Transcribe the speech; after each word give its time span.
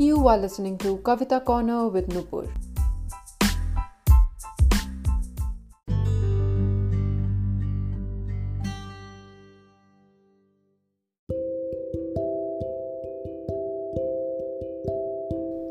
You 0.00 0.28
are 0.28 0.38
listening 0.38 0.78
to 0.78 0.98
Kavita 0.98 1.44
Corner 1.44 1.88
with 1.88 2.06
Nupur. 2.06 2.46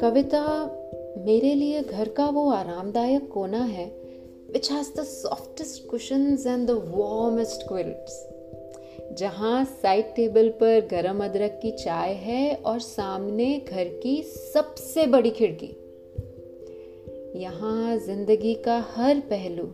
कविता 0.00 0.42
मेरे 1.26 1.54
लिए 1.54 1.82
घर 1.82 2.08
का 2.08 2.26
वो 2.28 2.48
आरामदायक 2.50 3.30
कोना 3.32 3.62
है 3.64 3.86
which 4.52 4.70
has 4.72 4.92
the 4.96 5.04
softest 5.04 5.88
cushions 5.90 6.46
and 6.46 6.66
the 6.66 6.70
warmest 6.70 7.68
quilts 7.68 8.35
जहाँ 9.12 9.64
साइड 9.64 10.04
टेबल 10.04 10.48
पर 10.48 10.86
गरम 10.90 11.24
अदरक 11.24 11.58
की 11.62 11.70
चाय 11.70 12.12
है 12.12 12.54
और 12.56 12.78
सामने 12.78 13.58
घर 13.68 13.88
की 14.02 14.22
सबसे 14.22 15.06
बड़ी 15.06 15.30
खिड़की। 15.30 15.72
यहाँ 17.40 17.96
ज़िंदगी 17.96 18.54
का 18.54 18.78
हर 18.96 19.20
पहलू 19.20 19.68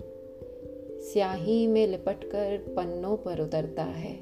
स्याही 1.02 1.66
में 1.66 1.86
लिपटकर 1.86 2.56
पन्नों 2.76 3.16
पर 3.16 3.40
उतरता 3.40 3.82
है। 3.82 4.14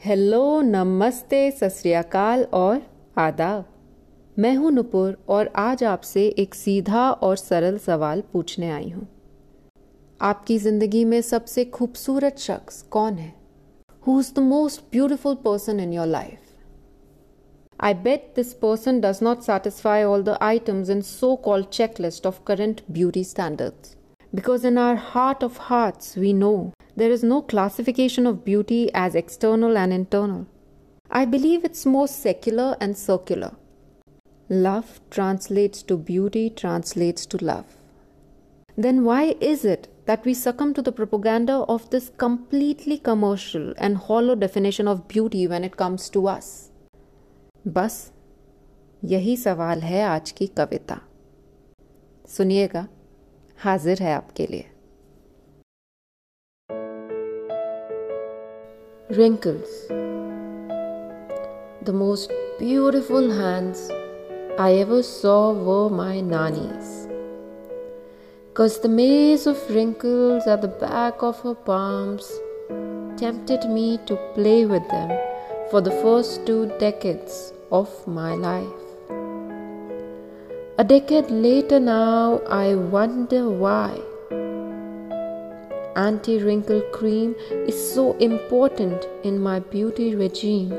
हेलो 0.00 0.60
नमस्ते, 0.60 1.50
सस्रियाकाल 1.50 2.44
और 2.44 2.82
आदाब। 3.18 3.64
मैं 4.38 4.54
हूँ 4.54 4.70
नुपुर 4.72 5.16
और 5.28 5.52
आज 5.56 5.84
आपसे 5.84 6.26
एक 6.28 6.54
सीधा 6.54 7.10
और 7.10 7.36
सरल 7.36 7.78
सवाल 7.78 8.22
पूछने 8.32 8.70
आई 8.70 8.88
हूँ। 8.88 9.06
आपकी 10.29 10.57
जिंदगी 10.59 11.03
में 11.05 11.21
सबसे 11.21 11.65
खूबसूरत 11.79 12.37
शख्स 12.39 12.81
कौन 12.91 13.17
है 13.17 13.33
who 14.07 14.19
is 14.19 14.33
the 14.35 14.39
most 14.53 14.81
beautiful 14.91 15.35
person 15.45 15.79
in 15.79 15.93
your 15.93 16.07
life 16.07 16.51
I 17.83 17.93
bet 17.93 18.35
this 18.35 18.53
person 18.53 19.01
does 19.01 19.21
not 19.21 19.43
satisfy 19.43 20.03
all 20.03 20.21
the 20.21 20.37
items 20.39 20.89
in 20.89 21.01
so 21.01 21.35
called 21.35 21.71
checklist 21.71 22.27
of 22.27 22.43
current 22.45 22.83
beauty 22.93 23.23
standards. 23.23 23.95
Because 24.33 24.63
in 24.63 24.77
our 24.77 24.95
heart 24.95 25.41
of 25.41 25.57
hearts, 25.69 26.15
we 26.15 26.31
know 26.31 26.73
there 26.95 27.09
is 27.09 27.23
no 27.23 27.41
classification 27.41 28.27
of 28.27 28.45
beauty 28.45 28.93
as 28.93 29.15
external 29.15 29.77
and 29.77 29.91
internal. 29.91 30.45
I 31.09 31.25
believe 31.25 31.65
it's 31.65 31.85
more 31.85 32.07
secular 32.07 32.77
and 32.79 32.95
circular. 32.95 33.53
Love 34.49 35.01
translates 35.09 35.81
to 35.83 35.97
beauty, 35.97 36.49
translates 36.51 37.25
to 37.27 37.43
love. 37.43 37.65
Then 38.77 39.03
why 39.03 39.35
is 39.41 39.65
it 39.65 39.87
that 40.05 40.25
we 40.25 40.33
succumb 40.33 40.73
to 40.73 40.81
the 40.81 40.91
propaganda 40.91 41.53
of 41.53 41.89
this 41.89 42.09
completely 42.17 42.97
commercial 42.97 43.73
and 43.77 43.97
hollow 43.97 44.35
definition 44.35 44.87
of 44.87 45.07
beauty 45.07 45.47
when 45.47 45.63
it 45.63 45.77
comes 45.77 46.09
to 46.09 46.27
us? 46.37 46.71
बस 47.67 48.11
यही 49.05 49.37
सवाल 49.37 49.79
है 49.79 50.01
आज 50.03 50.31
की 50.31 50.47
कविता 50.47 51.01
सुनिएगा 52.27 52.87
हाजिर 53.63 54.03
है 54.03 54.13
आपके 54.13 54.47
लिए 54.47 54.65
Wrinkles. 59.11 59.71
The 61.83 61.91
most 61.91 62.31
beautiful 62.59 63.29
hands 63.29 63.91
I 64.57 64.75
ever 64.75 65.03
saw 65.03 65.51
were 65.51 65.89
my 65.89 66.21
Nani's. 66.21 67.04
Cause 68.56 68.78
the 68.78 68.88
maze 68.88 69.46
of 69.46 69.58
wrinkles 69.68 70.46
at 70.46 70.62
the 70.62 70.68
back 70.82 71.22
of 71.22 71.38
her 71.40 71.54
palms 71.54 72.26
tempted 73.18 73.68
me 73.68 73.98
to 74.06 74.16
play 74.32 74.64
with 74.64 74.88
them 74.88 75.10
for 75.70 75.82
the 75.82 75.90
first 75.90 76.46
two 76.46 76.64
decades 76.78 77.52
of 77.70 77.90
my 78.06 78.34
life. 78.34 78.86
A 80.78 80.84
decade 80.84 81.30
later 81.30 81.78
now, 81.78 82.40
I 82.48 82.74
wonder 82.76 83.46
why 83.50 84.00
anti 85.94 86.38
wrinkle 86.42 86.80
cream 86.94 87.34
is 87.66 87.78
so 87.94 88.12
important 88.28 89.06
in 89.22 89.38
my 89.38 89.60
beauty 89.60 90.14
regime 90.14 90.70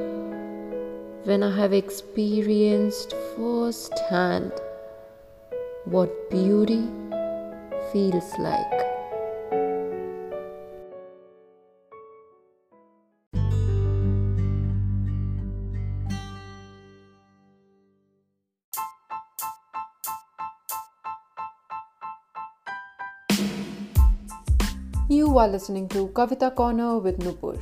when 1.25 1.43
I 1.43 1.55
have 1.55 1.73
experienced 1.73 3.13
firsthand 3.35 4.51
what 5.85 6.31
beauty 6.31 6.87
feels 7.91 8.37
like. 8.37 8.87
You 25.09 25.37
are 25.37 25.47
listening 25.47 25.87
to 25.89 26.07
Kavita 26.09 26.53
Corner 26.53 26.99
with 26.99 27.19
Nupur. 27.19 27.57